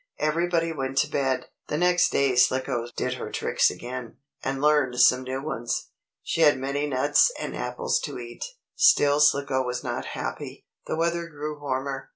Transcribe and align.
Everybody 0.17 0.71
went 0.73 0.97
to 0.97 1.07
bed. 1.11 1.45
The 1.67 1.77
next 1.77 2.09
day 2.11 2.35
Slicko 2.35 2.87
did 2.97 3.13
her 3.19 3.29
tricks 3.29 3.69
again, 3.69 4.17
and 4.43 4.59
learned 4.59 4.99
some 4.99 5.21
new 5.21 5.43
ones. 5.43 5.89
She 6.23 6.41
had 6.41 6.57
many 6.57 6.87
nuts 6.87 7.31
and 7.39 7.55
apples 7.55 7.99
to 8.05 8.17
eat. 8.17 8.43
Still 8.75 9.19
Slicko 9.19 9.61
was 9.61 9.83
not 9.83 10.05
happy. 10.17 10.65
The 10.87 10.95
weather 10.95 11.27
grew 11.27 11.59
warmer. 11.61 12.09